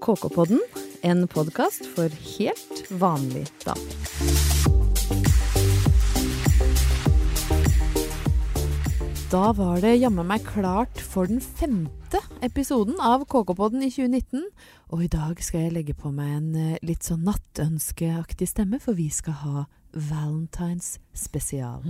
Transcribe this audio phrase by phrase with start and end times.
[0.00, 0.60] KK-podden,
[1.02, 3.96] en podkast for helt vanlig damer.
[9.30, 14.48] Da var det jammen meg klart for den femte episoden av KK-podden i 2019.
[14.90, 18.96] Og i dag skal jeg legge på meg en eh, litt sånn nattønskeaktig stemme, for
[18.96, 21.84] vi skal ha Valentines spesial.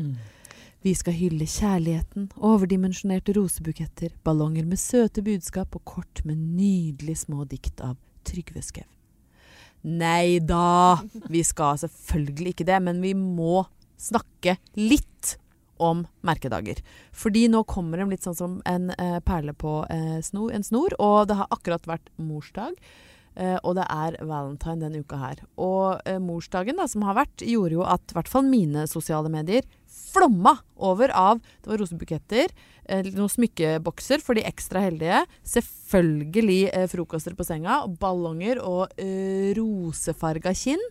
[0.80, 7.44] Vi skal hylle kjærligheten, overdimensjonerte rosebuketter, ballonger med søte budskap og kort med nydelig små
[7.50, 8.86] dikt av Trygve Skau.
[9.84, 13.66] Nei da, vi skal selvfølgelig ikke det, men vi må
[14.00, 15.34] snakke litt
[15.80, 16.80] om merkedager.
[17.12, 20.96] Fordi nå kommer de litt sånn som en eh, perle på eh, snor, en snor,
[20.96, 22.80] og det har akkurat vært morsdag.
[23.38, 25.38] Uh, og det er valentine denne uka her.
[25.54, 29.30] Og uh, morsdagen da, som har vært, gjorde jo at i hvert fall mine sosiale
[29.32, 29.62] medier
[30.00, 32.52] flomma over av Det var rosebuketter,
[32.88, 35.22] eh, noen smykkebokser for de ekstra heldige.
[35.44, 40.82] Selvfølgelig eh, frokoster på senga, ballonger og eh, rosefarga kinn.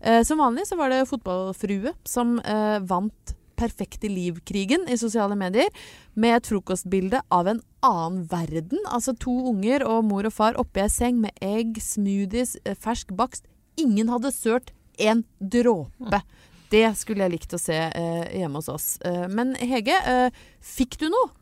[0.00, 5.68] Eh, som vanlig så var det fotballfrue som eh, vant perfekte liv-krigen i sosiale medier
[6.16, 8.80] med et frokostbilde av en annen verden.
[8.88, 13.12] Altså to unger og mor og far oppi ei seng med egg, smoothies, eh, fersk
[13.16, 13.44] bakst.
[13.80, 16.22] Ingen hadde sølt en dråpe.
[16.70, 18.86] Det skulle jeg likt å se eh, hjemme hos oss.
[19.04, 20.30] Eh, men Hege, eh,
[20.62, 21.32] fikk du noe?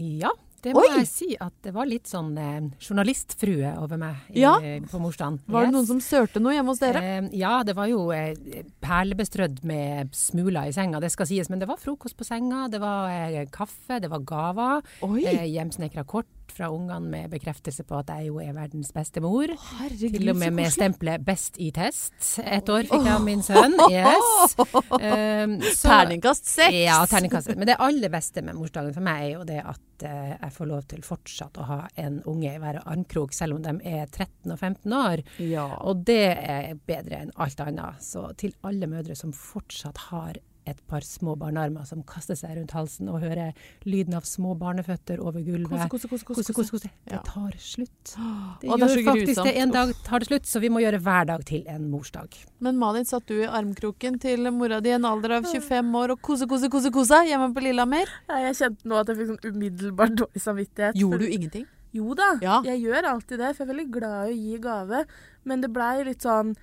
[0.00, 0.30] Ja,
[0.62, 0.92] det må Oi!
[1.02, 4.54] jeg si at det var litt sånn eh, journalistfrue over meg i, Ja.
[4.88, 5.40] på morsdagen.
[5.46, 5.74] Var det Yes.
[5.74, 7.02] noen som sølte noe hjemme hos dere?
[7.02, 8.32] Eh, ja, det var jo eh,
[8.80, 11.50] perlebestrødd med smuler i senga, det skal sies.
[11.50, 14.82] Men det var frokost på senga, det var eh, kaffe, det var gaver.
[15.02, 19.50] Eh, Hjemsnekra kort fra ungene med bekreftelse på at jeg jo er verdens beste mor.
[19.78, 22.38] Herregud, Til og med med stempelet 'best i test'.
[22.44, 23.74] Ett år fikk jeg av min sønn.
[23.90, 24.56] Yes.
[24.58, 26.74] Um, så- Terningkast seks!
[26.74, 27.54] ja, terningkast.
[27.56, 30.66] Men det aller beste med morsdagen for meg er jo det at eh, jeg får
[30.68, 34.52] lov til fortsatt å ha en unge i hver armkrok, selv om de er 13
[34.52, 35.22] og 15 år.
[35.38, 35.66] Ja.
[35.80, 38.02] Og det er bedre enn alt annet.
[38.02, 42.70] Så til alle mødre som fortsatt har et par små barnearmer som kaster seg rundt
[42.76, 43.52] halsen og hører
[43.88, 45.88] lyden av små barneføtter over gulvet.
[45.90, 46.90] Kose, kose, kose, Kose, kose, kose.
[47.10, 48.14] Det tar slutt.
[48.62, 49.54] Det gjør faktisk det.
[49.62, 52.36] En dag tar det slutt, så vi må gjøre hver dag til en morsdag.
[52.62, 56.14] Men Malin, satt du i armkroken til mora di i en alder av 25 år
[56.14, 58.10] og kose, kose, kose, kose hjemme på Lillehammer?
[58.30, 60.98] Jeg kjente nå at jeg fikk sånn umiddelbart dårlig samvittighet.
[61.02, 61.66] Gjorde du ingenting?
[61.92, 62.62] Jo da, Ja.
[62.64, 65.04] jeg gjør alltid det, for jeg er veldig glad i å gi gave.
[65.44, 66.54] Men det blei litt sånn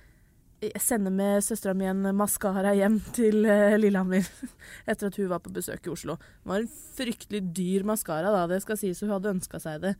[0.60, 4.26] Jeg sender med søstera mi en maskara hjem til eh, Lillehammer
[4.90, 6.18] etter at hun var på besøk i Oslo.
[6.20, 9.94] Det var en fryktelig dyr maskara, da, det skal sies, hun hadde ønska seg det.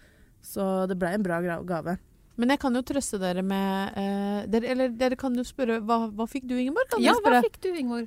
[0.44, 1.97] Så det blei en bra gave.
[2.41, 6.06] Men jeg kan jo trøste dere med eh, dere, Eller dere kan jo spørre Hva,
[6.09, 6.88] hva fikk du, Ingeborg?
[6.88, 8.06] Kan Ja, hva fikk du, Ingeborg?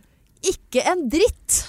[0.50, 1.60] Ikke en dritt!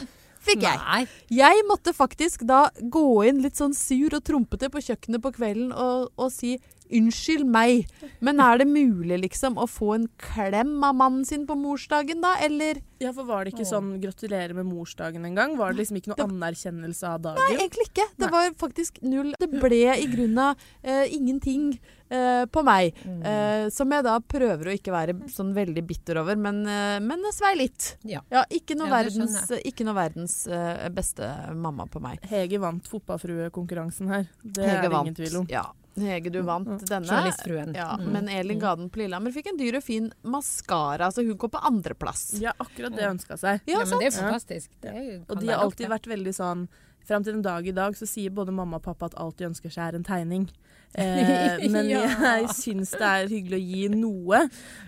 [0.45, 0.77] Fikk jeg.
[0.77, 1.05] Nei.
[1.33, 5.71] Jeg måtte faktisk da gå inn litt sånn sur og trompete på kjøkkenet på kvelden
[5.73, 6.59] og, og si
[6.95, 7.89] Unnskyld meg,
[8.25, 12.37] men er det mulig liksom å få en klem av mannen sin på morsdagen da,
[12.45, 12.81] eller?
[13.03, 15.57] Ja, for Var det ikke sånn 'gratulerer med morsdagen' en gang?
[15.59, 17.43] Var det liksom ikke noe Det- anerkjennelse av dagen?
[17.43, 18.07] Nei, egentlig ikke.
[18.17, 19.35] Det var faktisk null.
[19.39, 21.79] Det ble i grunnen eh, ingenting
[22.11, 22.95] uh, på meg.
[23.05, 27.25] Eh, som jeg da prøver å ikke være sånn veldig bitter over, men, eh, men
[27.33, 27.97] svei litt.
[28.05, 28.21] Ja.
[28.51, 30.47] ikke noe Ja, verdens, ikke noe verdens
[30.95, 32.21] beste mamma på meg.
[32.23, 34.29] Hege vant fotballfruekonkurransen her.
[34.45, 35.47] Det Hege er det ingen tvil om.
[35.51, 35.73] Ja.
[35.97, 36.79] Hege, du vant Mm.
[36.89, 37.07] denne.
[37.07, 37.75] Journalistfruen.
[37.75, 38.13] Ja, Mm.
[38.13, 41.61] Men Elin Gaden på Lillehammer fikk en dyr og fin maskara, så hun går på
[41.63, 42.41] andreplass.
[42.41, 43.61] Ja, akkurat det ønska seg.
[43.67, 44.69] Ja, Ja, men det er fantastisk.
[44.81, 46.69] Det er Og de har alltid vært veldig sånn
[47.05, 49.45] Fram til en dag i dag så sier både mamma og pappa at alt de
[49.45, 50.49] ønsker seg er en tegning.
[50.95, 52.03] Eh, men Ja.
[52.39, 54.43] jeg syns det er hyggelig å gi noe.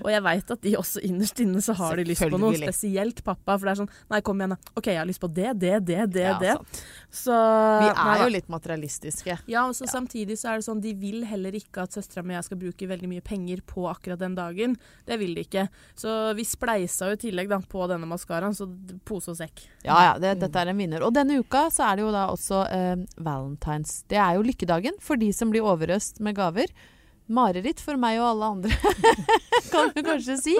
[0.05, 2.55] Og jeg veit at de også innerst inne så har de lyst på noe.
[2.56, 3.56] Spesielt pappa.
[3.59, 4.72] For det er sånn Nei, kom igjen, da.
[4.78, 6.27] OK, jeg har lyst på det, det, det, det.
[6.28, 6.55] Ja, det.
[7.11, 9.39] Så Vi er nei, jo litt materialistiske.
[9.50, 9.93] Ja, og så Ja.
[9.97, 12.61] samtidig så er det sånn de vil heller ikke at søstera mi og jeg skal
[12.61, 14.77] bruke veldig mye penger på akkurat den dagen.
[15.06, 15.67] Det vil de ikke.
[15.99, 18.67] Så vi spleisa jo i tillegg da på denne maskaraen, så
[19.09, 19.65] pose og sekk.
[19.87, 21.03] Ja, ja, det, dette er en vinner.
[21.06, 24.03] Og denne uka så er det jo da også eh, valentines.
[24.11, 25.65] Det er jo lykkedagen for de som blir
[25.96, 26.72] overøst med gaver.
[27.28, 28.92] Mareritt for meg og alle andre,
[29.73, 30.55] kan du kanskje si.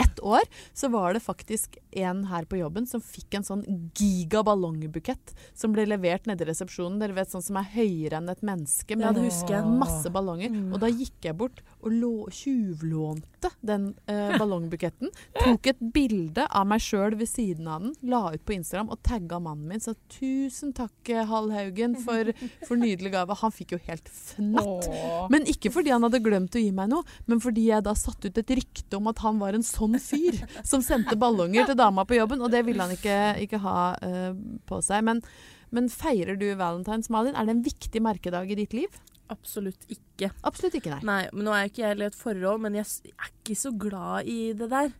[0.00, 0.44] Ett år
[0.76, 3.62] så var det faktisk en her på jobben som fikk en sånn
[3.98, 6.98] gigaballongbukett som ble levert nede i resepsjonen.
[7.00, 9.72] Dere vet sånn som er høyere enn et menneske, Ja, med det husker jeg.
[9.80, 10.50] masse ballonger.
[10.52, 10.72] Mm.
[10.74, 15.08] Og da gikk jeg bort og lå, tjuvlånte den eh, ballongbuketten.
[15.40, 19.00] Tok et bilde av meg sjøl ved siden av den, la ut på Instagram og
[19.06, 19.80] tagga mannen min.
[19.80, 20.92] Så tusen takk,
[21.30, 22.32] Hall Haugen, for,
[22.66, 23.36] for nydelig gave.
[23.40, 24.90] Han fikk jo helt fnatt.
[25.32, 28.28] Men ikke fordi han hadde glemt å gi meg noe, men fordi jeg da satte
[28.28, 32.02] ut et rykte om at han var en sånn fyr som sendte ballonger til dama
[32.08, 34.32] på jobben, og det ville han ikke, ikke ha uh,
[34.66, 35.06] på seg.
[35.06, 35.22] Men,
[35.70, 37.36] men feirer du valentines, Malin?
[37.38, 38.98] Er det en viktig merkedag i ditt liv?
[39.30, 40.32] Absolutt ikke.
[40.42, 41.06] Absolutt ikke, nei.
[41.06, 44.26] Nei, men Nå er ikke jeg i et forhold, men jeg er ikke så glad
[44.26, 44.90] i det der.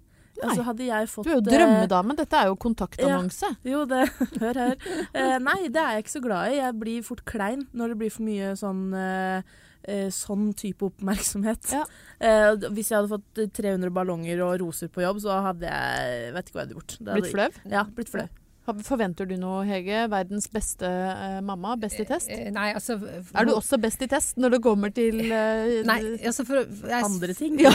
[0.40, 1.88] Altså, hadde jeg fått Du er jo drømmedamen.
[1.88, 2.16] drømmedame.
[2.20, 3.50] Dette er jo kontaktannonse.
[3.66, 4.04] Jo, det
[4.42, 4.76] Hør her.
[5.12, 6.60] Eh, nei, det er jeg ikke så glad i.
[6.60, 9.58] Jeg blir fort klein når det blir for mye sånn eh, eh,
[10.14, 11.72] sånn type oppmerksomhet.
[11.72, 11.84] Ja.
[12.20, 16.34] Eh, hvis jeg hadde fått eh, 300 ballonger og roser på jobb, så hadde jeg
[16.36, 16.98] Vet ikke hva jeg hadde gjort.
[16.98, 17.72] Det hadde, Blitt flau?
[17.72, 18.26] Ja, blitt flau.
[18.86, 20.04] Forventer du noe, Hege?
[20.12, 21.74] Verdens beste eh, mamma?
[21.80, 22.28] Best i test?
[22.30, 25.98] Eh, Nei, altså Er du også best i test når det kommer til eh, Nei,
[26.18, 27.56] altså for jeg, Andre ting.
[27.64, 27.72] Ja.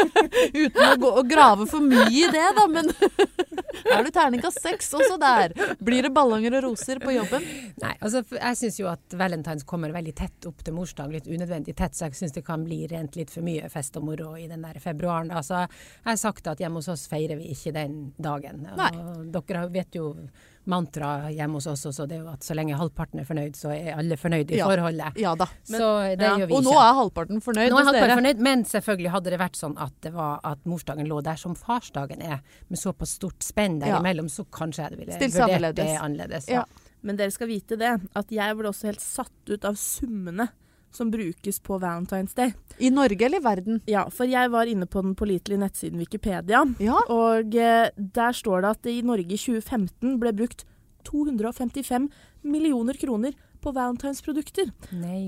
[0.66, 2.90] Uten å, gå, å grave for mye i det, da, men
[3.84, 5.54] er du terningkast seks også der?
[5.82, 7.44] Blir det ballonger og roser på jobben?
[7.82, 11.76] Nei, altså jeg syns jo at valentines kommer veldig tett opp til morsdag, litt unødvendig
[11.78, 14.48] tett, så jeg syns det kan bli rent litt for mye fest og moro i
[14.50, 15.32] den der februaren.
[15.34, 18.66] Altså, jeg har sagt at hjemme hos oss feirer vi ikke den dagen.
[18.76, 18.92] Nei.
[18.96, 20.12] Og dere vet jo
[20.66, 23.70] mantraet hjemme hos oss også, det er jo at så lenge halvparten er fornøyd, så
[23.74, 24.66] er alle fornøyd i Ja.
[24.68, 25.16] forholdet.
[25.22, 25.46] Ja da.
[25.64, 26.36] så det ja.
[26.38, 28.16] gjør vi Og nå er halvparten fornøyd Nå er halvparten dere.
[28.20, 31.54] fornøyd, men selvfølgelig hadde det vært sånn at det var at morsdagen lå der som
[31.54, 33.98] farsdagen er, med såpass stort spenn Ja.
[34.00, 36.00] derimellom, så kanskje jeg ville Stilt vurdert det annerledes.
[36.00, 36.48] annerledes.
[36.48, 36.54] Ja.
[36.54, 36.64] Ja.
[37.02, 40.48] Men dere skal vite det, at jeg ble også helt satt ut av summene
[40.96, 42.54] som brukes på Valentine's Day.
[42.78, 43.80] I Norge eller i verden?
[43.88, 46.98] Ja, for jeg var inne på den pålitelige nettsiden Wikipedia, Ja.
[47.12, 50.64] og eh, der står det at det i Norge i 2015 ble brukt
[51.06, 52.08] 255
[52.42, 53.32] millioner kroner
[53.62, 54.70] på Valentine's-produkter.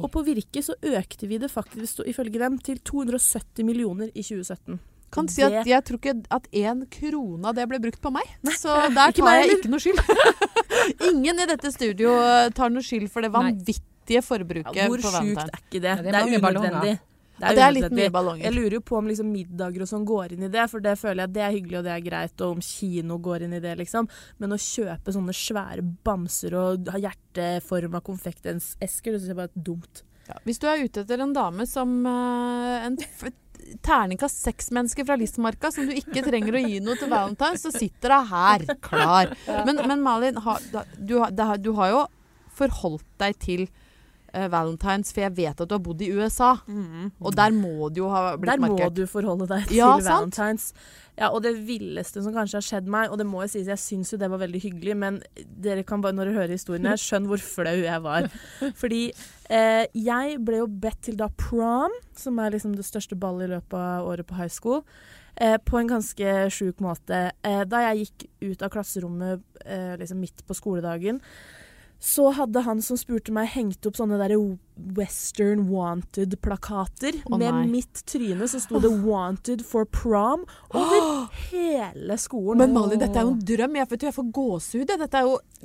[0.03, 4.79] Og på Virke så økte vi det faktisk, ifølge dem, til 270 millioner i 2017.
[5.11, 8.29] Kan si at jeg tror ikke at én krone av det ble brukt på meg.
[8.61, 10.03] Så der tar jeg ikke noe skyld.
[11.09, 12.13] Ingen i dette studio
[12.55, 13.55] tar noe skyld for det Nei.
[14.09, 15.93] Vanvittige forbruket Ja, hvor på sjukt er ikke det?
[15.93, 16.71] Ja, det, det er er mange ballonger.
[16.73, 16.99] unødvendig.
[17.39, 18.43] Ja, det er litt mye ballonger.
[18.49, 20.97] Jeg lurer jo på om liksom middager og sånn går inn i det, for det
[20.99, 23.61] føler jeg det er hyggelig og det er greit, og om kino går inn i
[23.63, 24.09] det, liksom.
[24.43, 29.63] Men å kjøpe sånne svære bamser og ha hjerteforma konfektesker, det syns jeg bare er
[29.71, 30.03] dumt.
[30.27, 32.99] Ja, hvis du er ute etter en dame som uh, en
[33.87, 38.13] terningkast seks-menneske fra Listmarka som du ikke trenger å gi noe til Valentine, så sitter
[38.19, 39.33] hun her klar.
[39.65, 42.03] Men, men Malin, ha, da, du, har- du har jo
[42.59, 43.69] forholdt deg til
[44.33, 46.55] Valentines, for jeg vet at du har bodd i USA.
[47.21, 50.37] Og der må du jo ha blitt Der må du forholde deg til Ja, sant?
[50.37, 50.73] Valentines.
[51.19, 53.83] Ja, og det villeste som kanskje har skjedd meg, og det må jeg si, jeg
[53.83, 57.01] syns jo det var veldig hyggelig, men dere kan bare, når dere hører historien her,
[57.01, 58.29] skjønne hvor flau jeg var.
[58.83, 63.49] Fordi eh, jeg ble jo bedt til da prom, som er liksom det største ballet
[63.49, 64.85] i løpet av året på high school,
[65.35, 67.33] eh, på en ganske sjuk måte.
[67.43, 71.19] Eh, da jeg gikk ut av klasserommet eh, liksom midt på skoledagen,
[71.99, 74.37] så hadde han som spurte meg, hengt opp sånne der
[74.97, 78.49] Western Wanted-plakater Oh, med mitt tryne.
[78.49, 80.45] Så sto det 'Wanted for prom'
[80.75, 82.59] over hele skolen.
[82.59, 83.77] Men Mali, dette er jo en drøm.
[83.77, 84.87] Jeg, vet, jeg får gåsehud.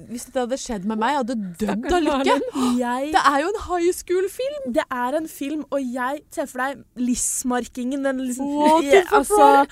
[0.10, 2.36] hvis dette hadde skjedd med meg, jeg hadde dødd av lykke.
[2.80, 4.74] jeg, Det er jo en high school-film!
[4.74, 8.04] det er en film, og jeg ser for deg Lissmarkingen.
[8.04, 9.66] Den liksom jeg, altså,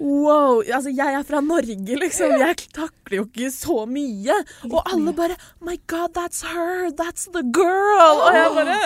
[0.00, 0.62] Wow.
[0.62, 2.38] Altså, jeg er fra Norge, liksom.
[2.38, 4.32] Jeg takler jo ikke så mye.
[4.70, 6.90] Og alle bare My God, that's her!
[6.90, 8.22] That's the girl!
[8.26, 8.78] Og jeg bare!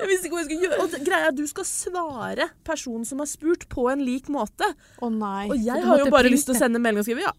[0.00, 0.78] Jeg visste ikke hva jeg skulle gjøre.
[0.82, 4.30] Og det- greia er at du skal svare personen som har spurt, på en lik
[4.32, 4.66] måte.
[5.02, 5.48] Å nei.
[5.50, 7.32] Og jeg har jo bare lyst til å sende melding og skrive ja.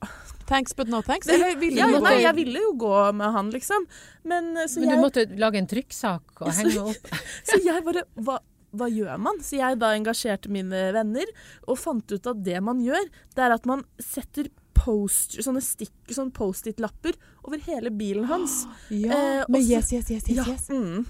[0.52, 1.30] Thanks but no thanks.
[1.32, 3.86] Eller ville ja nei, jeg ville jo gå med han, liksom.
[4.28, 7.12] Men, eh, så, Men du jeg, måtte lage en trykksak og henge opp.
[7.48, 8.40] så jeg bare hva,
[8.76, 9.40] hva gjør man?
[9.40, 11.26] Så jeg da engasjerte mine venner
[11.68, 14.52] og fant ut at det man gjør, det er at man setter
[14.82, 17.14] post, sånne stikk, sånne Post-It-lapper
[17.46, 18.66] over hele bilen hans.
[18.90, 20.68] Ja, Eh, men også- yes, yes, yes, yes, Ja, yes.
[20.70, 21.06] mm.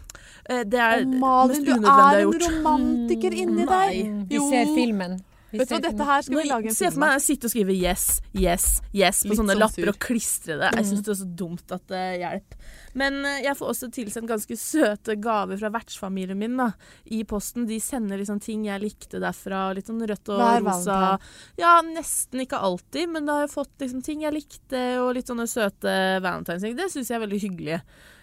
[0.49, 3.69] Eh, Det er Malin, mest du unødvendige jeg er en romantiker inni deg.
[3.69, 4.49] Nei, Vi Jo.
[4.49, 5.19] ser filmen.
[5.51, 7.47] Vet du hva, dette her skal vi lage en Se film for meg å sitte
[7.49, 9.91] og skrive 'yes, yes, yes' på Litt sånne sånn lapper sur.
[9.91, 10.69] og klistre det.
[10.77, 12.69] Jeg syns det er så dumt at det hjelper.
[12.93, 16.71] Men eh, jeg får også tilsendt ganske søte gaver fra vertsfamilien min da,
[17.05, 17.67] i posten.
[17.67, 19.73] De sender liksom ting jeg likte derfra.
[19.75, 20.95] Litt sånn rødt og Hver rosa.
[20.95, 21.35] valentine.
[21.61, 25.27] Ja, nesten ikke alltid, men da har jeg fått liksom ting jeg likte, og litt
[25.27, 25.93] sånne søte
[26.23, 26.63] valentines.
[26.75, 27.81] Det syns jeg er veldig hyggelig.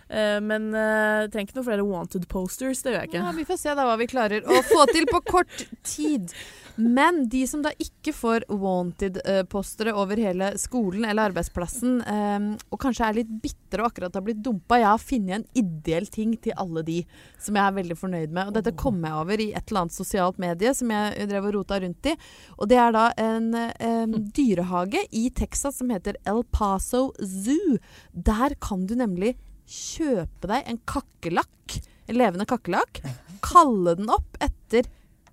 [0.09, 2.81] Eh, men uh, trenger ikke noen flere wanted posters.
[2.85, 3.21] Det gjør jeg ikke.
[3.21, 6.33] Ja, vi får se da hva vi klarer å få til på kort tid.
[6.79, 13.09] Men de som da ikke får wanted-postere over hele skolen eller arbeidsplassen, um, og kanskje
[13.09, 16.55] er litt bitre og akkurat har blitt dumpa, jeg har funnet en ideell ting til
[16.55, 17.01] alle de
[17.43, 18.45] som jeg er veldig fornøyd med.
[18.47, 21.57] Og dette kom jeg over i et eller annet sosialt medie som jeg drev og
[21.59, 22.15] rota rundt i.
[22.61, 27.81] Og det er da en um, dyrehage i Texas som heter El Paso Zoo.
[28.15, 29.35] Der kan du nemlig
[29.67, 33.03] kjøpe deg en kakerlakk, en levende kakerlakk,
[33.51, 34.87] kalle den opp etter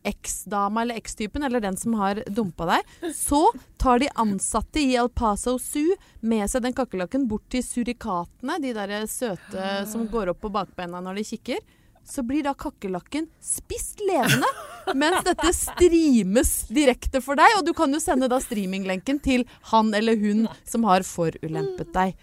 [0.06, 2.92] eksdama eller ekstypen, eller den som har dumpa deg.
[3.16, 3.42] Så
[3.82, 8.76] tar de ansatte i El Paso Zoo med seg den kakerlakken bort til surikatene, de
[8.78, 11.66] der søte som går opp på bakbeina når de kikker.
[12.06, 14.48] så blir da kakerlakken spist levende.
[14.94, 19.90] Mens dette streames direkte for deg, og du kan jo sende da streaminglenken til han
[19.98, 22.14] eller hun som har forulempet deg.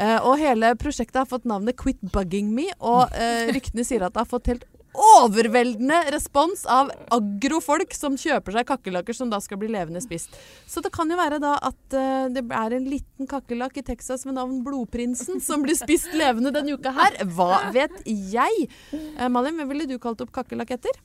[0.00, 4.16] Uh, og hele prosjektet har fått navnet Quit Bugging Me, og uh, ryktene sier at
[4.16, 4.64] det har fått helt
[4.96, 10.34] overveldende respons av agrofolk som kjøper seg kakerlakker som da skal bli levende spist.
[10.66, 14.26] Så det kan jo være da at uh, det er en liten kakerlakk i Texas
[14.26, 17.20] ved navn Blodprinsen som blir spist levende denne uka her.
[17.36, 18.66] Hva vet jeg?
[18.90, 20.98] Uh, Malin, hvem ville du kalt opp kakerlakk etter?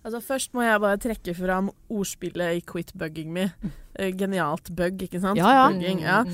[0.00, 3.50] Altså Først må jeg bare trekke fram ordspillet i 'quit bugging me'.
[3.98, 5.36] Eh, genialt bug, ikke sant?
[5.36, 5.66] Ja, ja.
[5.68, 6.24] Bugging, ja.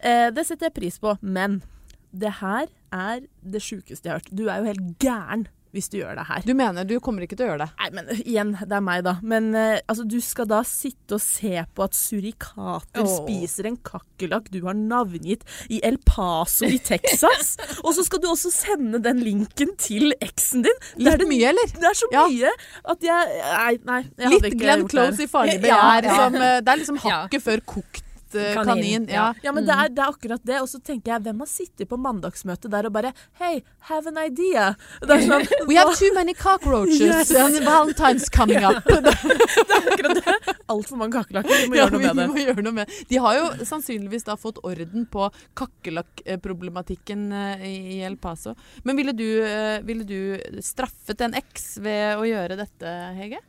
[0.00, 1.62] Eh, det setter jeg pris på, men
[2.10, 4.34] det her er det sjukeste jeg har hørt.
[4.34, 6.44] Du er jo helt gæren hvis du gjør det her.
[6.46, 7.68] Du mener du kommer ikke til å gjøre det?
[7.80, 9.16] Nei, men igjen, det er meg, da.
[9.26, 13.16] Men uh, altså, du skal da sitte og se på at surikater oh.
[13.20, 17.56] spiser en kakerlakk du har navngitt i El Paso i Texas.
[17.84, 20.82] og så skal du også sende den linken til eksen din.
[20.96, 21.76] Det er, det, mye, eller?
[21.76, 22.26] det er så Ja.
[22.30, 22.54] mye
[22.92, 24.00] at jeg Nei, nei.
[24.20, 24.86] Jeg Litt Glenn.
[24.90, 26.06] Close i farlig Ja, begjær.
[26.10, 26.16] ja.
[26.16, 27.22] som, eh, Det er liksom Ja.
[27.26, 29.06] hakket før kokt Kanin, kanin.
[29.08, 29.26] Ja.
[29.42, 29.52] ja.
[29.52, 30.60] Men det er, det er akkurat det.
[30.60, 34.18] Og så tenker jeg, hvem har sittet på mandagsmøte der og bare Hey, have an
[34.18, 34.74] idea.
[35.02, 37.30] Det er sånn, We have too many cockroaches Yes.
[37.36, 38.82] and Valentine's coming up.
[38.86, 40.56] det er akkurat det.
[40.72, 41.62] Altfor mange kakerlakker.
[41.62, 42.28] Vi må Ja, gjøre noe vi med det.
[42.34, 45.28] må gjøre noe med De har jo sannsynligvis da fått orden på
[45.58, 47.66] kakerlakkproblematikken eh,
[47.96, 48.54] i El Paso.
[48.84, 53.40] Men ville du, eh, ville du straffet en eks ved å gjøre dette, Hege?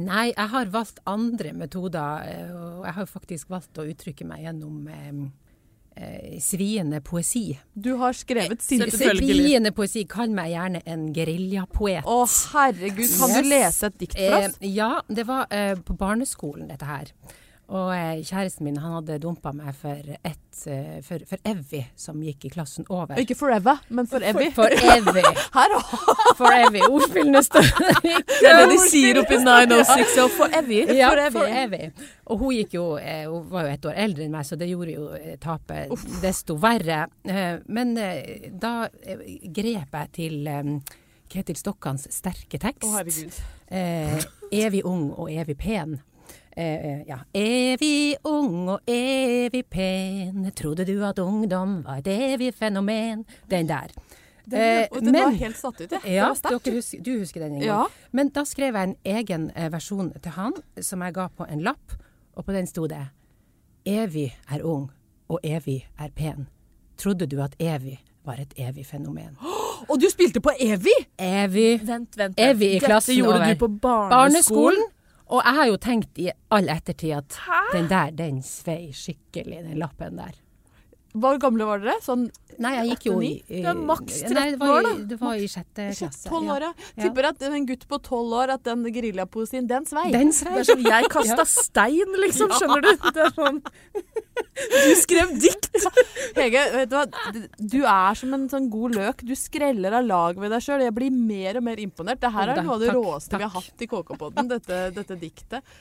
[0.00, 4.46] Nei, jeg har valgt andre metoder, eh, og jeg har faktisk valgt å uttrykke meg
[4.46, 5.10] gjennom eh,
[5.96, 7.58] eh, sviende poesi.
[7.74, 9.36] Du har skrevet sinte Selvfølgelig.
[9.44, 10.06] Sviende poesi.
[10.08, 12.06] Kall meg gjerne en geriljapoet.
[12.08, 12.18] Å,
[12.54, 13.12] herregud.
[13.20, 14.56] Kan du lese et dikt for Eh, oss?
[14.60, 17.12] ja, det var eh, på barneskolen dette her.
[17.72, 22.20] Og eh, kjæresten min han hadde dumpa meg for, et, eh, for, for Evy, som
[22.20, 23.16] gikk i klassen over.
[23.20, 24.50] Ikke forever, men for Evy.
[24.52, 25.24] For Evy.
[25.56, 25.94] Her òg.
[26.36, 26.82] For Evy.
[26.90, 27.70] Ordspillene står
[28.04, 30.82] Det er det de sier oppi 906 og for Evy.
[30.98, 31.88] Ja, For Evy.
[32.32, 34.96] Og hun jo eh, Hun var jo et år eldre enn meg, så det gjorde
[34.96, 35.08] jo
[35.40, 37.06] tapet desto verre.
[37.72, 37.96] Men
[38.60, 40.52] da grep jeg til
[41.32, 42.84] Ketil Stokkans sterke tekst.
[42.84, 43.36] Å, herregud.
[43.72, 45.96] Eh, evig ung og evig pen.
[46.56, 47.16] Eh, eh, ja.
[47.34, 53.24] Evig ung og evig pen, trodde du at ungdom var et evig fenomen?
[53.50, 53.88] Den der.
[54.52, 55.92] Eh, Og den var helt satt ut.
[56.04, 56.66] Ja, sterkt.
[56.74, 57.66] husker, du husker den en gang.
[57.68, 57.84] Ja.
[58.12, 61.62] Men da skrev jeg en egen eh, versjon til han, som jeg ga på en
[61.62, 61.92] lapp,
[62.36, 63.00] og på den sto det
[63.86, 64.90] Evig er ung,
[65.28, 66.48] og evig er pen.
[66.98, 69.36] Trodde du at evig var et evig fenomen?
[69.90, 70.92] Og du spilte på Evy!
[71.18, 72.18] Evig Vent, vent.
[72.18, 72.38] vent.
[72.38, 73.48] Evy i Dette klassen gjorde over.
[73.54, 74.10] du på barneskolen.
[74.12, 74.84] barneskolen.
[75.32, 77.36] Og jeg har jo tenkt i all ettertid at
[77.72, 80.36] den der, den svei skikkelig, den lappen der.
[81.12, 81.98] Hvor gamle var dere?
[82.00, 84.92] Sånn Nei, jeg gikk jo i, i Det er maks Nei, det 13 år, da.
[85.10, 86.28] Det var i sjette klasse.
[86.28, 86.54] tolv ja.
[86.54, 86.70] år, ja.
[86.92, 87.02] Ja.
[87.04, 90.06] Tipper at en gutt på tolv år, at den geriljapoesien, den svei.
[90.12, 90.54] Den svei.
[90.58, 92.52] Det er som jeg kasta stein, liksom.
[92.56, 92.90] Skjønner du?
[93.16, 95.70] Det er sånn Du skrev dikt!
[96.38, 97.06] Hege, vet du hva?
[97.58, 99.24] Du er som en sånn god løk.
[99.28, 100.84] Du skreller av lag ved deg sjøl.
[100.84, 102.20] Jeg blir mer og mer imponert.
[102.22, 105.74] Det her er noe av det råeste vi har hatt i KK-podden, dette, dette diktet.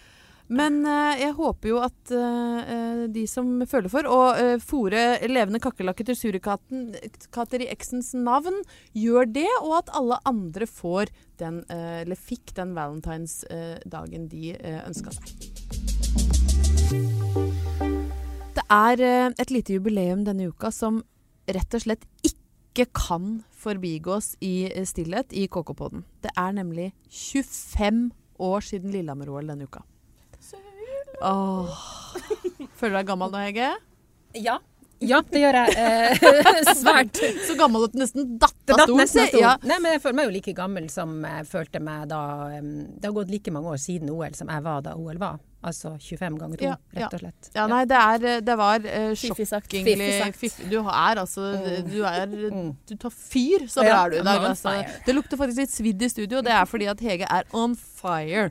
[0.51, 5.62] Men uh, jeg håper jo at eh, de som føler for å uh, fòre levende
[5.63, 8.60] kakerlakker til surikater i eksens navn,
[8.91, 14.81] gjør det, og at alle andre får den, uh, eller fikk den valentinsdagen de uh,
[14.89, 15.31] ønska seg.
[18.51, 19.05] Det er
[19.39, 21.00] et lite jubileum denne uka som
[21.48, 26.03] rett og slett ikke kan forbigås i stillhet i KK-podden.
[26.24, 28.10] Det er nemlig 25
[28.43, 29.86] år siden Lillehammer-OL denne uka.
[31.22, 31.88] Åh.
[32.80, 33.72] Føler du deg gammel nå, Hege?
[34.42, 34.60] Ja.
[35.01, 35.74] Ja, det gjør jeg.
[35.82, 37.18] Eh, svært.
[37.48, 39.40] Så gammel at du nesten datt av stolen.
[39.42, 39.56] Ja.
[39.66, 42.20] Nei, men jeg føler meg jo like gammel som jeg følte meg da
[42.62, 45.40] Det har gått like mange år siden OL som jeg var da OL var.
[45.62, 47.50] Altså 25 ganger 2, Ja, rett og slett.
[47.54, 49.44] ja, nei, det, er, eh, det var uh, sagt.
[49.46, 50.08] sjokkingly
[50.72, 51.90] Du er altså Mm.
[51.92, 52.72] Du er Mm.
[52.90, 54.48] Du tar fyr, så bra Ja, er du i dag.
[54.50, 54.74] Altså.
[55.06, 56.42] Det lukter faktisk litt svidd i studio.
[56.42, 58.50] Det er fordi at Hege er on fire.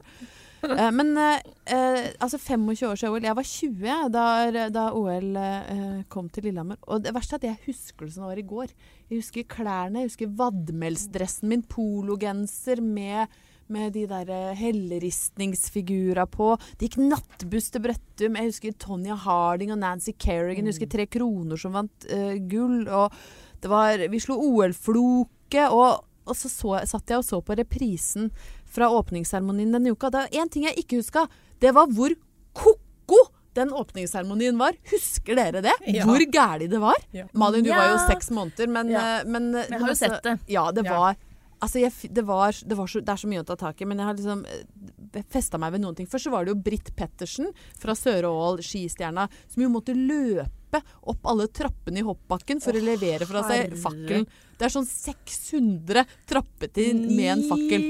[0.69, 1.41] Eh, men eh,
[1.73, 3.27] eh, altså 25 år siden OL.
[3.29, 4.25] Jeg var 20 da,
[4.73, 5.39] da OL
[6.13, 6.81] kom til Lillehammer.
[6.89, 8.75] Og det verste er at jeg husker det som det var i går.
[9.11, 13.41] Jeg husker klærne, jeg husker vadmelsdressen min, pologenser med
[13.71, 16.57] med de der helleristningsfigura på.
[16.75, 18.35] Det gikk nattbuss til Brøttum.
[18.35, 20.67] Jeg husker Tonya Harding og Nancy Kerrigan.
[20.67, 22.89] Jeg husker Tre Kroner som vant uh, gull.
[22.89, 23.15] Og
[23.63, 25.69] det var, vi slo OL-floke.
[25.71, 28.33] Og, og så, så satt jeg og så på reprisen
[28.71, 30.11] fra åpningsseremonien denne uka.
[30.15, 31.27] Det er én ting jeg ikke huska.
[31.61, 32.15] Det var hvor
[32.57, 33.21] ko-ko
[33.59, 34.77] den åpningsseremonien var.
[34.93, 35.75] Husker dere det?
[35.91, 36.05] Ja.
[36.07, 36.95] Hvor gæli det var?
[37.13, 37.27] Ja.
[37.35, 39.19] Malin, du var jo seks måneder, men, Ja.
[39.21, 40.39] eh, men Jeg har jo sett det.
[40.47, 40.99] Ja, det Ja.
[40.99, 41.17] var
[41.63, 43.85] Altså, jeg, det, var, det, var så, det er så mye å ta tak i,
[43.85, 44.47] men jeg har liksom
[45.29, 46.07] festa meg ved noen ting.
[46.09, 51.27] Først så var det jo Britt Pettersen fra Søre-Ål, skistjerna, som jo måtte løpe opp
[51.29, 54.25] alle trappene i hoppbakken for å levere fra seg fakkelen.
[54.57, 57.85] Det er sånn 600 trappetrinn med en fakkel.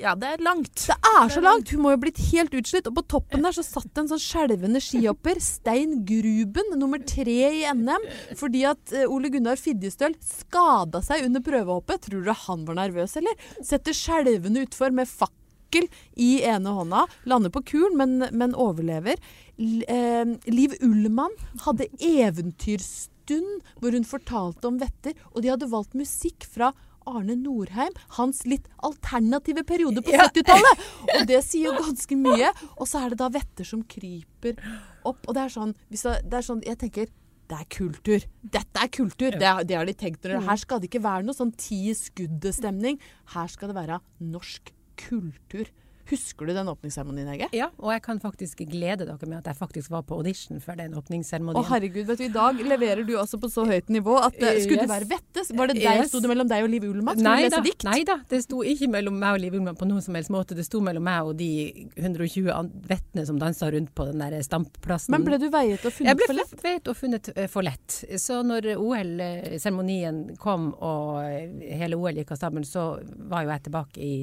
[0.00, 0.72] Ja, det er langt.
[0.88, 1.70] Det er så langt!
[1.70, 2.88] Hun må jo ha blitt helt utslitt.
[2.90, 7.62] Og på toppen der så satt en sånn skjelvende skihopper, Stein Gruben, nummer tre i
[7.70, 8.08] NM,
[8.38, 12.08] fordi at eh, Ole Gunnar Fidjestøl skada seg under prøvehoppet.
[12.08, 13.48] Tror du han var nervøs, eller?
[13.62, 15.88] Setter skjelvende utfor med fakkel
[16.20, 17.06] i ene hånda.
[17.30, 19.20] Lander på kulen, men, men overlever.
[19.60, 21.34] L eh, Liv Ullmann
[21.66, 26.72] hadde eventyrstund hvor hun fortalte om vetter, og de hadde valgt musikk fra
[27.10, 30.86] Arne Norheim, hans litt alternative periode på 70-tallet.
[31.18, 32.52] Og det sier jo ganske mye.
[32.78, 34.58] Og så er det da vetter som kryper
[35.04, 35.20] opp.
[35.26, 37.12] Og det er sånn, det, er sånn Jeg tenker
[37.44, 38.24] det er kultur.
[38.40, 39.36] Dette er kultur.
[39.36, 40.24] Det, det har de tenkt.
[40.24, 42.96] under, Her skal det ikke være noe sånn ti skuddet-stemning.
[43.34, 44.72] Her skal det være norsk
[45.04, 45.68] kultur.
[46.10, 47.48] Husker du den åpningsseremonien, Hege?
[47.56, 50.76] Ja, og jeg kan faktisk glede dere med at jeg faktisk var på audition for
[50.76, 51.64] den Å åpningsseremonien.
[51.70, 54.82] herregud, vet du, I dag leverer du altså på så høyt nivå at uh, Skulle
[54.82, 54.86] Yes.
[54.86, 55.44] du være vette?
[55.56, 56.08] Var det deg, Yes.
[56.12, 57.16] sto det mellom deg og Liv Ullmann?
[57.16, 57.84] Skulle Nei du da, lese dikt?
[57.88, 60.54] nei da, det sto ikke mellom meg og Liv Ullmann på noen som helst måte.
[60.54, 61.50] Det sto mellom meg og de
[61.96, 65.10] 120 vettene som dansa rundt på den der stampplassen.
[65.16, 66.54] Men ble du veiet og jeg funnet ble for lett?
[66.64, 68.04] veiet og funnet eh, for lett.
[68.20, 72.86] Så når OL-seremonien kom og eh, hele OL gikk av stabelen, så
[73.30, 74.14] var jo jeg tilbake i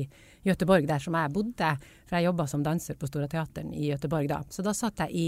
[0.43, 1.69] Göteborg, der som jeg bodde.
[2.09, 4.41] For jeg jobba som danser på Stora Teateren i Göteborg da.
[4.49, 5.27] Så da satt jeg i,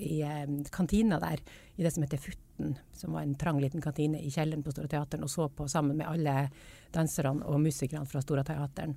[0.00, 1.42] i eh, kantina der,
[1.76, 4.88] i det som heter Futten, som var en trang liten kantine i kjelleren på Stora
[4.92, 6.48] Teateren, og så på sammen med alle
[6.94, 8.96] danserne og musikerne fra Stora Teateren.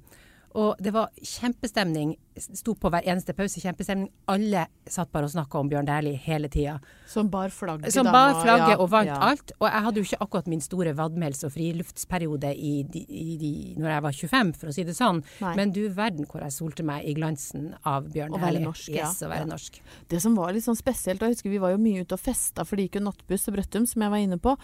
[0.57, 2.15] Og det var kjempestemning.
[2.39, 3.61] Sto på hver eneste pause.
[3.61, 4.09] Kjempestemning.
[4.31, 6.79] Alle satt bare og snakka om Bjørn Dæhlie hele tida.
[7.09, 7.93] Som bar flagget.
[7.93, 9.19] Som bar flagget ja, og vant ja.
[9.29, 9.53] alt.
[9.59, 13.93] Og jeg hadde jo ikke akkurat min store vadmels- og friluftsperiode i i de, når
[13.93, 15.21] jeg var 25, for å si det sånn.
[15.43, 15.53] Nei.
[15.59, 18.67] Men du verden hvor jeg solte meg i glansen av Bjørn Å være Dæhlie.
[18.67, 19.07] norsk, ja.
[19.07, 19.81] Yes, å være norsk.
[20.09, 22.23] Det som var litt sånn spesielt, og jeg husker vi var jo mye ute og
[22.23, 24.55] festa, for det gikk jo nattbuss til Brøttum, som jeg var inne på.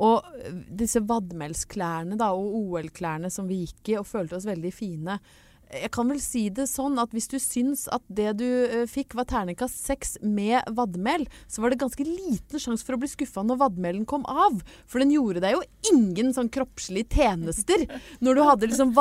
[0.00, 4.72] Og øh, disse vadmelsklærne da, og OL-klærne som vi gikk i, og følte oss veldig
[4.74, 5.20] fine.
[5.70, 9.14] Jeg kan vel si det sånn at hvis du syns at det du øh, fikk
[9.18, 13.44] var terningkast seks med vadmel, så var det ganske liten sjanse for å bli skuffa
[13.46, 14.58] når vadmelen kom av.
[14.90, 17.86] For den gjorde deg jo ingen sånn kroppslige tjenester
[18.24, 18.96] når du hadde liksom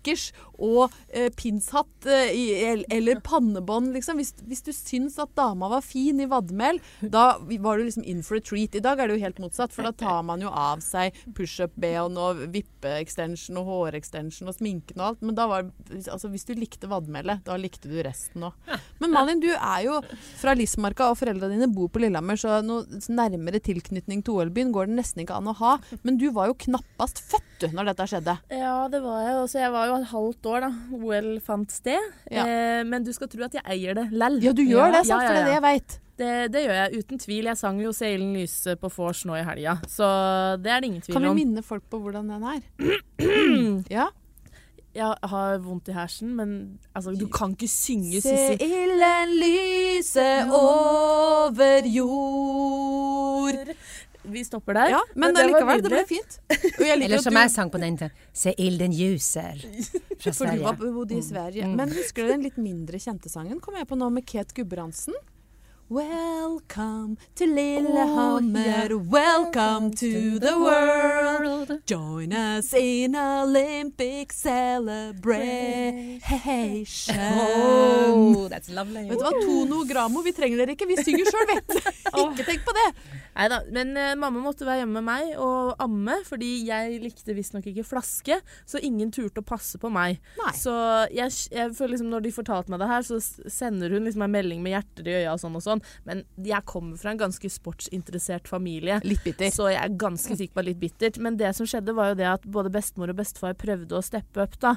[0.00, 4.18] vadmelsnikkers og eh, pinshatt eh, i, eller pannebånd, liksom.
[4.18, 8.22] Hvis, hvis du syns at dama var fin i vadmel, da var du liksom in
[8.22, 8.74] for a treat.
[8.74, 12.18] I dag er det jo helt motsatt, for da tar man jo av seg pushup-BH-en
[12.20, 15.22] og vippe-extension og hårextension og sminken og alt.
[15.22, 18.76] Men da var altså hvis du likte vadmelet, da likte du resten òg.
[19.00, 20.00] Men Malin, du er jo
[20.40, 24.90] fra Lismarka, og foreldrene dine bor på Lillehammer, så noe nærmere tilknytning til OL-byen går
[24.90, 25.78] det nesten ikke an å ha.
[26.04, 28.36] Men du var jo knappast født du, når dette skjedde.
[28.54, 29.38] Ja, det var jeg.
[29.44, 32.12] Også jeg var jo et halvt år da OL fant sted.
[32.30, 32.44] Ja.
[32.44, 34.38] Eh, men du skal tro at jeg eier det lell.
[34.44, 35.16] Ja, du gjør det, sant?
[35.16, 35.98] Ja, ja, For det er det jeg veit.
[36.20, 37.48] Det, det gjør jeg uten tvil.
[37.48, 40.06] Jeg sang jo 'Seilen lyse på vors' nå i helga, så
[40.60, 41.22] det er det ingen tvil om.
[41.22, 42.60] Kan vi minne folk på hvordan den er?
[43.98, 44.10] ja.
[44.90, 48.56] Jeg har vondt i hersen, men altså, du kan ikke synge Sissy.
[48.58, 52.79] Se ilden lyse over jord.
[54.30, 54.90] Vi stopper der.
[54.94, 56.38] Ja, men det likevel, det ble fint.
[56.50, 59.58] Og jeg liker Eller som du- jeg sang på den tiden, Se ilden ljuser
[60.20, 60.92] fra For du var Sverige.
[60.94, 61.66] bodde i Sverige.
[61.66, 61.76] Mm.
[61.76, 63.60] Men husker du den litt mindre kjente sangen?
[63.60, 65.14] Kom jeg på nå med Kate Gudbrandsen.
[65.90, 71.80] Welcome to Lillehammer, welcome to the world.
[71.84, 76.20] Join us in Olympic celebration.
[77.18, 79.08] Oh, that's lovely.
[79.08, 80.86] Vet du hva, Tono Gramo, vi trenger dere ikke.
[80.92, 81.80] Vi synger sjøl, vet du.
[82.20, 82.86] Ikke tenk på det.
[83.34, 87.68] Neida, men uh, mamma måtte være hjemme med meg og amme, fordi jeg likte visstnok
[87.70, 90.18] ikke flaske, så ingen turte å passe på meg.
[90.40, 90.52] Nei.
[90.58, 90.72] Så
[91.14, 94.34] jeg, jeg føler liksom når de fortalte meg det her, så sender hun liksom en
[94.34, 97.50] melding med hjerter i øya og sånn og sånn, men jeg kommer fra en ganske
[97.52, 99.00] sportsinteressert familie.
[99.06, 99.52] Litt bitter.
[99.54, 101.20] Så jeg er ganske sikker på litt bittert.
[101.22, 104.44] Men det som skjedde, var jo det at både bestemor og bestefar prøvde å steppe
[104.44, 104.76] opp, da.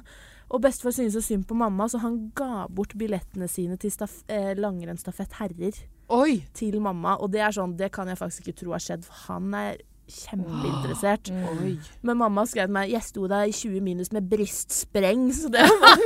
[0.53, 4.19] Og bestefar syntes så synd på mamma, så han ga bort billettene sine til staf
[4.31, 5.79] eh, langrennsstafett herrer
[6.13, 6.43] Oi.
[6.53, 7.15] til mamma.
[7.23, 9.81] Og det er sånn, det kan jeg faktisk ikke tro har skjedd, for han er
[10.09, 11.29] kjempeinteressert.
[11.31, 11.77] Oi.
[12.05, 15.63] Men mamma skrev til meg 'Jeg sto der i 20 minus med brystspreng', så det
[15.81, 15.97] var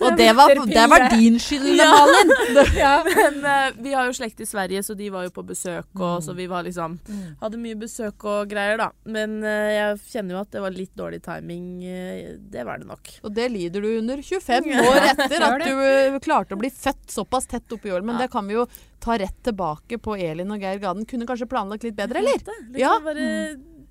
[0.00, 2.32] Og det var, det var din skyld, Malin.
[3.20, 6.22] Men uh, vi har jo slekt i Sverige, så de var jo på besøk, og
[6.22, 6.98] så vi var liksom
[7.42, 8.90] Hadde mye besøk og greier, da.
[9.04, 11.66] Men uh, jeg kjenner jo at det var litt dårlig timing.
[11.84, 13.12] Uh, det var det nok.
[13.24, 17.46] Og det lider du under 25 år etter at du klarte å bli født såpass
[17.50, 18.06] tett oppi jorden.
[18.06, 18.26] Men Ja.
[18.26, 18.66] det kan vi jo
[19.00, 21.06] ta rett tilbake på Elin og Geir Gaden.
[21.08, 22.38] Kunne kanskje planlagt litt bedre, eller?
[22.38, 22.94] Liksom Ja.
[23.04, 23.26] Bare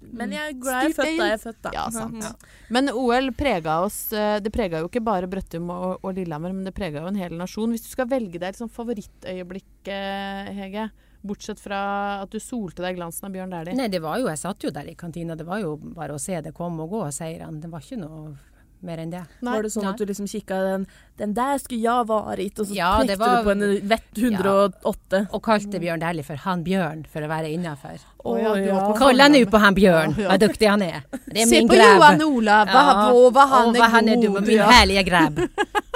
[0.09, 1.71] Men jeg er glad jeg er født da jeg er født, da.
[1.75, 2.15] Ja, sant.
[2.15, 2.47] Mhm.
[2.69, 6.63] Men OL prega oss eh, Det prega jo ikke bare Brøttum og, og Lillehammer, men
[6.65, 7.69] det prega jo en hel nasjon.
[7.75, 10.87] Hvis du skal velge deg et sånn favorittøyeblikk, eh, Hege,
[11.21, 13.75] bortsett fra at du solte deg i glansen av Bjørn Dæhlie.
[13.75, 15.35] Nei, det var jo, jeg satt jo der i kantina.
[15.37, 17.59] Det var jo bare å se det komme og gå, seirene.
[17.59, 18.37] Det var ikke noe
[18.81, 19.21] mer enn det.
[19.41, 19.53] Nei.
[19.55, 19.91] Var det sånn Nei.
[19.91, 20.87] at du liksom kikka den
[21.19, 25.27] Den der skulle jeg varit, og så Ja, pekte var- du på en vett 108.
[25.33, 27.99] Og kalte Bjørn Dæhlie for han Bjørn for å være innafor.
[28.23, 30.37] Kall ja, ut på Kolla nu på han Bjørn, Ja, ja.
[30.37, 31.03] dyktig duktig han er.
[31.11, 31.95] Det er Se min på grab.
[31.99, 33.11] Johan Olav, hva, Ja.
[33.11, 34.47] hva, hva han Å, er vad han er god.
[34.47, 34.69] min ja.
[34.71, 35.49] härliga grabb.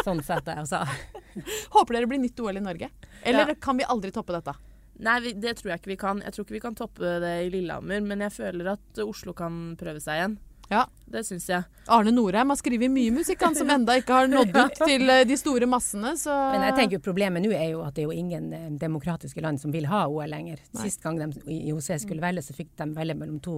[0.04, 0.86] Sånn satt jeg og sa.
[1.74, 2.90] Håper dere blir nytt OL i Norge.
[3.24, 3.54] Eller Ja.
[3.60, 4.54] kan vi aldri toppe dette?
[5.00, 6.22] Nei, vi, det tror jeg ikke vi kan.
[6.22, 9.76] Jeg tror ikke vi kan toppe det i Lillehammer, men jeg føler at Oslo kan
[9.80, 10.38] prøve seg igjen.
[10.70, 10.86] Ja.
[11.14, 11.64] Det syns jeg.
[11.94, 15.24] Arne Norheim har skrevet mye musikk han som enda ikke har nådd ut til eh,
[15.30, 18.08] de store massene, så Men jeg tenker jo problemet nå er jo at det er
[18.10, 20.58] jo ingen eh, demokratiske land som vil ha OL lenger.
[20.74, 20.88] Nei.
[20.88, 23.54] Sist gang de i IOC skulle velge, så fikk de velge mellom to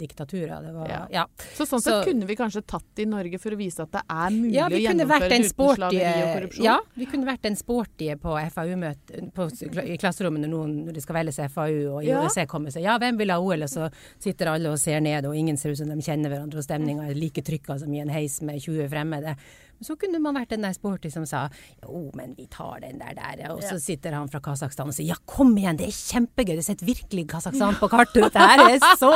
[0.00, 0.56] diktaturer.
[0.66, 1.00] Det var, Ja.
[1.12, 1.24] ja.
[1.54, 3.92] Så sånn sett Så- kunne vi kanskje tatt det i Norge for å vise at
[3.92, 6.64] det er mulig Ja, å gjennomføre uten slaveri og korrupsjon.
[6.64, 11.20] Ja, vi kunne vært den sportige på FAU-møte i klasserommet når, noen, når det skal
[11.20, 12.22] velges FAU og Ja.
[12.24, 13.62] IOC kommer og sier ja, hvem vil ha OL?
[13.62, 16.56] Og så sitter alle og ser ned, og ingen ser ut som de kjenner hverandre,
[16.56, 19.36] og stemninga er like trykka som i en heis med 20 fremmede.
[19.76, 21.42] Men så kunne man vært den der sporty som sa
[21.82, 25.10] jo, men vi tar den der der, og så sitter han fra Kasakhstan og sier
[25.10, 28.80] ja, kom igjen, det er kjempegøy, det setter virkelig Kasakhstan på kartet, dette her er
[28.96, 29.12] så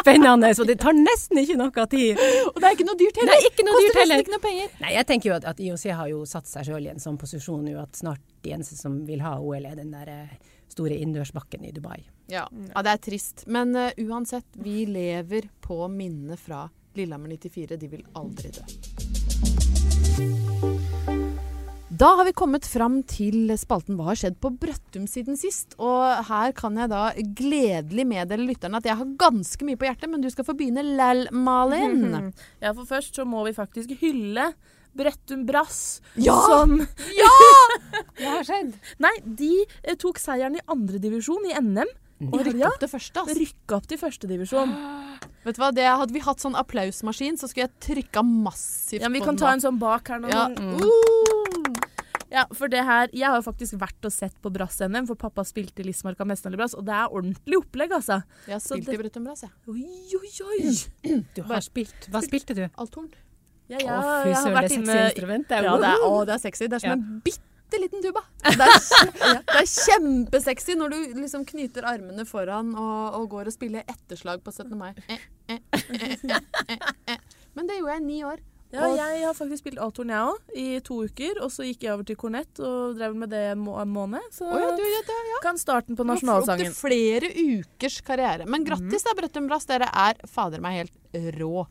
[0.00, 2.20] spennende, så det tar nesten ikke noe tid.
[2.52, 3.32] Og det er ikke noe dyrt heller!
[3.32, 4.24] Nei, ikke noe Koster dyrt heller.
[4.26, 4.74] ikke noe penger.
[4.84, 7.16] Nei, jeg tenker jo at, at IOC har jo satt seg sjøl i en sånn
[7.20, 10.36] posisjon nå at snart de eneste som vil ha OL, er den der eh,
[10.72, 12.02] store innendørsbakken i Dubai.
[12.32, 12.46] Ja.
[12.50, 13.46] ja, det er trist.
[13.46, 16.66] Men uh, uansett, vi lever på minnet fra
[16.98, 17.76] Lillehammer 94.
[17.80, 18.62] De vil aldri dø.
[21.92, 25.76] Da har vi kommet fram til spalten Hva har skjedd på Brøttum siden sist?
[25.76, 27.02] Og her kan jeg da
[27.38, 30.82] gledelig meddele lytterne at jeg har ganske mye på hjertet, men du skal få begynne
[30.82, 32.32] lell, Malin.
[32.64, 34.48] Ja, for først så må vi faktisk hylle
[34.98, 36.00] Brøttum Brass.
[36.16, 36.38] Ja!
[36.48, 36.80] Som
[38.18, 38.74] Hva har skjedd?
[39.04, 41.92] Nei, de eh, tok seieren i andredivisjon i NM.
[42.30, 43.34] Og rykka opp det første, altså.
[43.38, 44.74] Rykka opp til førstedivisjon.
[45.44, 49.02] Vet du hva, det Hadde vi hatt sånn applausmaskin, så skulle jeg trykka massivt på
[49.02, 49.08] den.
[49.08, 50.30] Ja, vi kan ta en sånn bak her nå.
[50.30, 50.46] Ja.
[50.48, 50.76] Mm.
[50.78, 51.80] Uh!
[52.32, 55.44] Ja, for det her Jeg har jo faktisk vært og sett på Brass-NM, for pappa
[55.44, 58.22] spilte Lismarka Mesterlig Brass, og det er ordentlig opplegg, altså.
[58.46, 59.50] Jeg har spilt det- i Brøttum Brass, jeg.
[59.68, 59.84] Oi,
[60.16, 61.20] oi, oi!
[61.36, 62.08] Du har spilt.
[62.08, 62.64] Hva spilte du?
[62.78, 63.10] Althorn.
[63.68, 65.48] Ja, Å, ja, fy jeg har søren, det er sexy instrument.
[65.48, 66.66] Det er Ja, det er, å, det er sexy.
[66.68, 66.92] Det er som Ja.
[66.96, 67.40] en bitte
[67.80, 68.22] liten tuba.
[68.44, 68.86] Det er,
[69.48, 74.44] det er kjempesexy når du liksom knyter armene foran og, og går og spiller etterslag
[74.44, 74.76] på 17.
[74.78, 74.92] mai.
[75.08, 77.16] Eh, eh.
[77.56, 78.40] Men det gjorde jeg i ni år.
[78.72, 81.42] Ja, jeg har faktisk spilt althorn, jeg òg, i to uker.
[81.44, 84.24] Og så gikk jeg over til kornett og drev med det en må- måned.
[84.32, 85.40] Så oh, ja, du, ja, det, ja.
[85.44, 86.72] kan starten på Du har nasjonalsangen.
[86.72, 88.48] Opptil flere ukers karriere.
[88.48, 89.68] Men grattis da, Brøttum Brass.
[89.68, 91.66] Dere er fader meg helt rå.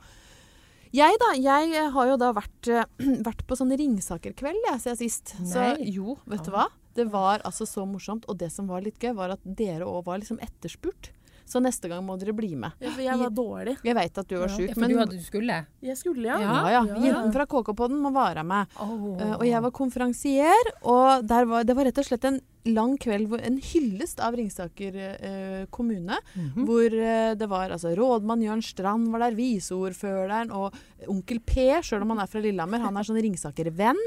[0.91, 2.88] Jeg da, jeg har jo da vært, eh,
[3.27, 5.34] vært på sånn Ringsaker-kveld jeg, siden sist.
[5.47, 6.67] Så jo, vet du hva?
[6.97, 8.27] Det var altså så morsomt.
[8.27, 11.13] Og det som var litt gøy, var at dere òg var liksom etterspurt.
[11.51, 12.75] Så neste gang må dere bli med.
[12.80, 13.73] Ja, for jeg var dårlig.
[13.84, 15.58] Jeg veit at du var Ja, sjuk, for men du, hadde, du skulle?
[15.84, 16.38] Jeg skulle, ja.
[16.39, 16.82] ja, ja.
[17.04, 18.71] Jenten fra KK-podden må være med.
[18.80, 19.10] Oh.
[19.19, 22.97] Uh, og jeg var konferansier, og der var, det var rett og slett en lang
[23.02, 26.17] kveld, en hyllest av Ringsaker eh, kommune.
[26.36, 26.65] Mhm.
[26.67, 30.76] Hvor eh, det var altså rådmann Jørn Strand var der, viseordføreren og
[31.10, 32.84] onkel P, sjøl om han er fra Lillehammer.
[32.86, 34.00] Han er sånn Ringsaker-venn.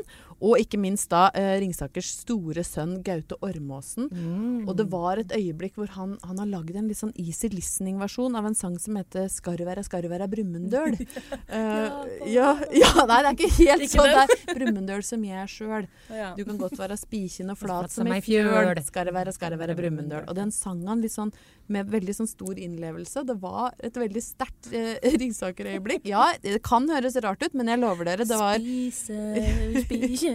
[0.45, 4.09] Og ikke minst da eh, Ringsakers store sønn Gaute Ormåsen.
[4.11, 4.65] Mm.
[4.69, 8.35] Og det var et øyeblikk hvor han, han har lagd en litt sånn easy listening-versjon
[8.39, 10.99] av en sang som heter 'Skarværa, skarværa, Brumunddøl'.
[11.55, 14.11] Eh, ja, ja, nei, det er ikke helt sånn.
[14.11, 15.87] Det er Brumunddøl som jeg sjøl.
[16.11, 16.33] Ja.
[16.37, 18.44] Du kan godt være spikjen og flat Flat som ei fjøl.
[18.85, 20.25] Skal det være, skal det være Brumunddøl.
[20.29, 21.33] Og den sang han litt sånn
[21.73, 23.23] med veldig sånn stor innlevelse.
[23.27, 26.05] Det var et veldig sterkt eh, Ringsaker-øyeblikk.
[26.09, 29.19] Ja, det kan høres rart ut, men jeg lover dere, det var Spise,
[29.87, 30.35] spise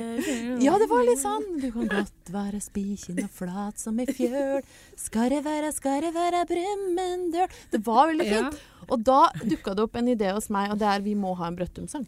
[0.64, 1.46] Ja, det var litt sånn.
[1.62, 4.62] Du kan godt være spikjen og flat som ei fjøl.
[5.00, 7.58] Skal det være, skal det være Brumunddøl.
[7.76, 8.44] Det var veldig Ja.
[8.50, 8.62] fint.
[8.90, 11.46] Og da dukka det opp en idé hos meg, og det er vi må ha
[11.52, 12.08] en Brøttum-sang.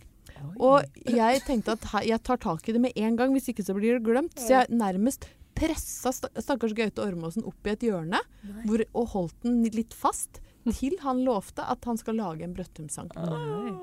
[0.58, 3.76] Og jeg tenkte at jeg tar tak i det med en gang, hvis ikke så
[3.78, 4.34] blir det glemt.
[4.42, 8.20] Så jeg nærmest pressa sta- stakkars Gaute Ormåsen opp i et hjørne
[8.66, 10.40] hvor, og holdt den litt fast.
[10.62, 13.08] Til han lovte at han skal lage en Brøttum-sang.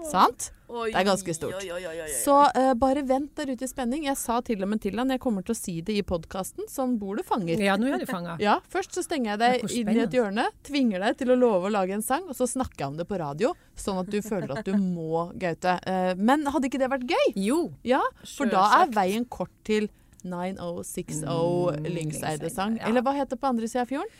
[0.06, 0.52] Sant?
[0.68, 1.56] Oi, Det er ganske stort.
[1.58, 2.08] oi, oi, oi, oi.
[2.20, 4.04] Så uh, bare vent der ute i spenning.
[4.06, 6.68] Jeg sa til og med til han jeg kommer til å si det i podkasten.
[6.70, 7.58] Sånn bor du fanger.
[7.64, 8.36] Ja, nå er du fanga.
[8.38, 11.66] Ja, Først så stenger jeg deg inn i et hjørne, tvinger deg til å love
[11.66, 14.20] å lage en sang, og så snakker jeg om det på radio, sånn at du
[14.22, 15.78] føler at du må, Gaute.
[15.82, 17.32] Uh, men hadde ikke det vært gøy?
[17.48, 17.62] Jo.
[17.82, 18.04] Ja,
[18.36, 19.88] for da er veien kort til
[20.30, 22.78] 9060 Lyngseide-sang.
[22.80, 22.88] ja.
[22.88, 24.12] Eller hva heter det på andre sida av fjorden?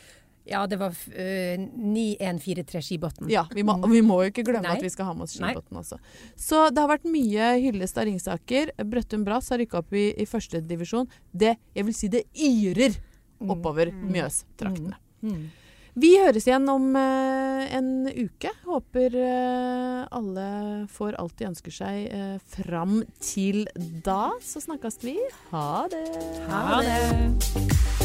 [0.49, 3.27] Ja, det var uh, 9143 Skibotn.
[3.29, 4.79] Ja, vi må, vi må jo ikke glemme Nei.
[4.79, 5.35] at vi skal ha med oss.
[5.37, 5.99] Skibotn også.
[6.39, 8.73] Så det har vært mye hyllest av Ringsaker.
[8.89, 11.09] Brøttum Brass har rykka opp i, i første divisjon.
[11.29, 12.97] Det, jeg vil si det yrer
[13.39, 14.97] oppover Mjøstraktene.
[15.21, 15.45] Mm.
[15.99, 18.51] Vi høres igjen om eh, en uke.
[18.67, 20.47] Håper eh, alle
[20.91, 23.65] får alt de ønsker seg eh, fram til
[24.05, 24.29] da.
[24.39, 25.17] Så snakkes vi.
[25.51, 26.05] Ha det.
[26.47, 27.98] Ha det.